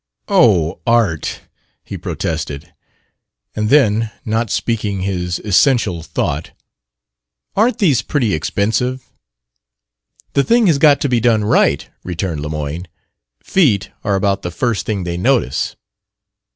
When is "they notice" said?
15.03-15.75